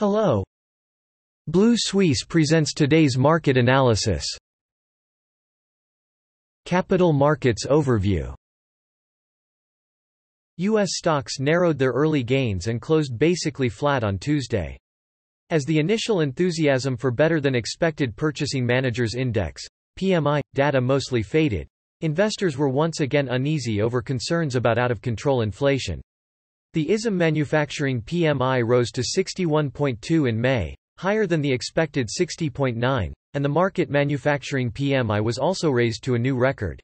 [0.00, 0.42] Hello.
[1.46, 4.24] Blue Suisse presents today's market analysis.
[6.64, 8.34] Capital Markets Overview
[10.56, 10.88] U.S.
[10.92, 14.78] stocks narrowed their early gains and closed basically flat on Tuesday.
[15.50, 19.62] As the initial enthusiasm for better-than-expected Purchasing Managers Index
[19.98, 21.68] PMI, data mostly faded,
[22.00, 26.00] investors were once again uneasy over concerns about out-of-control inflation.
[26.72, 33.44] The ISM manufacturing PMI rose to 61.2 in May, higher than the expected 60.9, and
[33.44, 36.80] the Markit manufacturing PMI was also raised to a new record.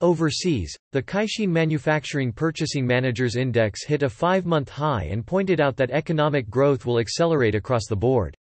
[0.00, 5.90] Overseas, the Caixin Manufacturing Purchasing Managers Index hit a five-month high and pointed out that
[5.90, 8.34] economic growth will accelerate across the board.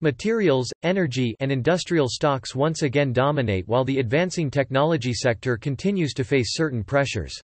[0.00, 6.24] Materials, energy and industrial stocks once again dominate while the advancing technology sector continues to
[6.24, 7.38] face certain pressures.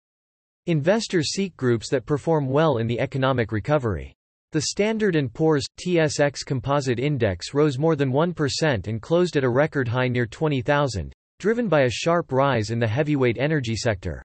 [0.71, 4.15] Investors seek groups that perform well in the economic recovery.
[4.53, 9.49] The Standard & Poor's, TSX Composite Index rose more than 1% and closed at a
[9.49, 14.23] record high near 20,000, driven by a sharp rise in the heavyweight energy sector.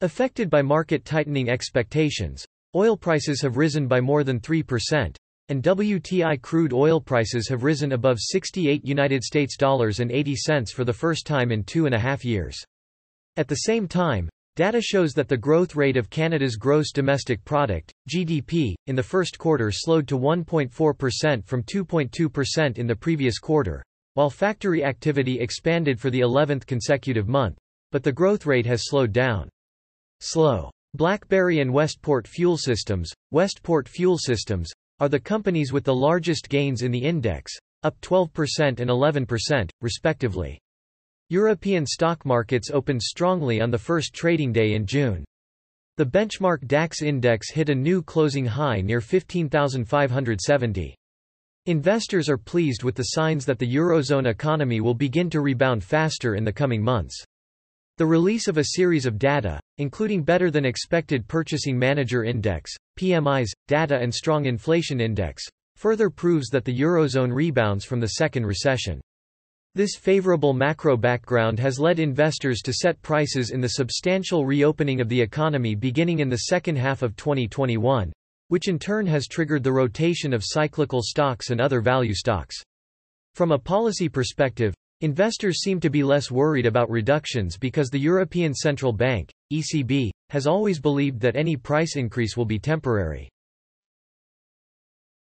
[0.00, 5.14] Affected by market tightening expectations, oil prices have risen by more than 3%,
[5.50, 10.72] and WTI crude oil prices have risen above 68 United States dollars and 80 cents
[10.72, 12.56] for the first time in two and a half years.
[13.36, 17.92] At the same time, Data shows that the growth rate of Canada's gross domestic product,
[18.08, 23.84] GDP, in the first quarter slowed to 1.4% from 2.2% in the previous quarter,
[24.14, 27.58] while factory activity expanded for the 11th consecutive month,
[27.92, 29.50] but the growth rate has slowed down.
[30.20, 30.70] Slow.
[30.94, 36.80] BlackBerry and Westport Fuel Systems, Westport Fuel Systems, are the companies with the largest gains
[36.80, 40.58] in the index, up 12% and 11%, respectively.
[41.28, 45.24] European stock markets opened strongly on the first trading day in June.
[45.96, 50.94] The benchmark DAX index hit a new closing high near 15,570.
[51.66, 56.36] Investors are pleased with the signs that the Eurozone economy will begin to rebound faster
[56.36, 57.20] in the coming months.
[57.98, 62.70] The release of a series of data, including better than expected Purchasing Manager Index,
[63.00, 65.42] PMIs, data and strong inflation index,
[65.74, 69.00] further proves that the Eurozone rebounds from the second recession.
[69.76, 75.10] This favorable macro background has led investors to set prices in the substantial reopening of
[75.10, 78.10] the economy beginning in the second half of 2021,
[78.48, 82.56] which in turn has triggered the rotation of cyclical stocks and other value stocks.
[83.34, 88.54] From a policy perspective, investors seem to be less worried about reductions because the European
[88.54, 93.28] Central Bank, ECB, has always believed that any price increase will be temporary.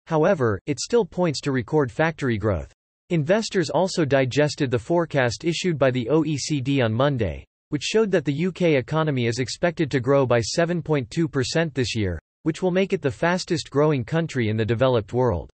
[0.07, 2.73] However, it still points to record factory growth.
[3.11, 8.47] Investors also digested the forecast issued by the OECD on Monday, which showed that the
[8.47, 13.11] UK economy is expected to grow by 7.2% this year, which will make it the
[13.11, 15.51] fastest growing country in the developed world.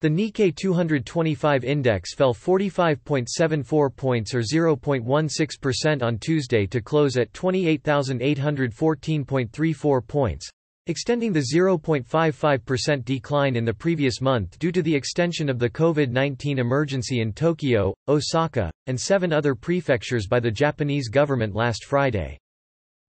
[0.00, 10.08] The Nikkei 225 index fell 45.74 points or 0.16% on Tuesday to close at 28,814.34
[10.08, 10.50] points,
[10.86, 16.58] extending the 0.55% decline in the previous month due to the extension of the COVID-19
[16.58, 22.36] emergency in Tokyo, Osaka, and seven other prefectures by the Japanese government last Friday.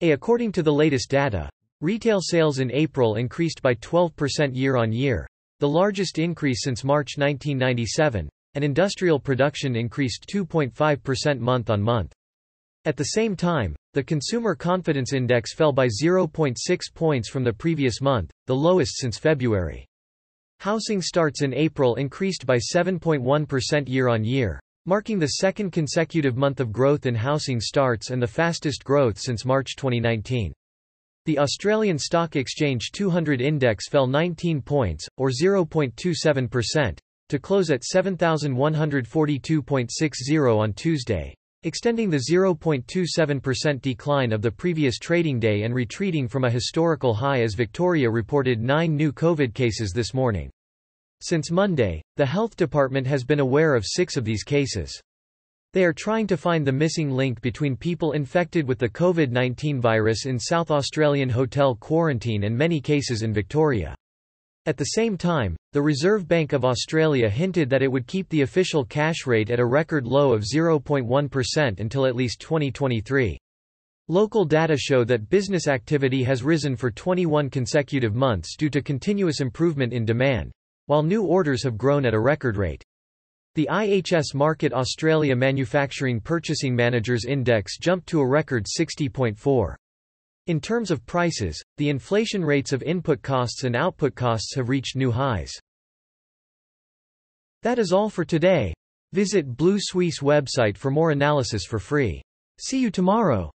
[0.01, 1.49] A according to the latest data,
[1.81, 5.27] retail sales in April increased by 12% year-on-year,
[5.59, 12.13] the largest increase since March 1997, and industrial production increased 2.5% month-on-month.
[12.85, 16.57] At the same time, the Consumer Confidence Index fell by 0.6
[16.93, 19.85] points from the previous month, the lowest since February.
[20.59, 27.05] Housing starts in April increased by 7.1% year-on-year, marking the second consecutive month of growth
[27.05, 30.53] in housing starts and the fastest growth since March 2019.
[31.25, 36.97] The Australian Stock Exchange 200 index fell 19 points, or 0.27%,
[37.29, 45.63] to close at 7,142.60 on Tuesday, extending the 0.27% decline of the previous trading day
[45.63, 50.49] and retreating from a historical high as Victoria reported nine new COVID cases this morning.
[51.21, 55.01] Since Monday, the health department has been aware of six of these cases.
[55.71, 60.25] They are trying to find the missing link between people infected with the COVID-19 virus
[60.25, 63.95] in South Australian hotel quarantine and many cases in Victoria.
[64.65, 68.43] At the same time, the Reserve Bank of Australia hinted that it would keep the
[68.43, 73.37] official cash rate at a record low of 0.1% until at least 2023.
[74.07, 79.41] Local data show that business activity has risen for 21 consecutive months due to continuous
[79.41, 80.51] improvement in demand,
[80.85, 82.83] while new orders have grown at a record rate.
[83.55, 89.75] The IHS Markit Australia Manufacturing Purchasing Managers Index jumped to a record 60.4.
[90.47, 94.97] In terms of prices, the inflation rates of input costs and output costs have reached
[94.97, 95.53] new highs.
[97.61, 98.73] That is all for today.
[99.13, 102.21] Visit Blue Suisse website for more analysis for free.
[102.59, 103.53] See you tomorrow.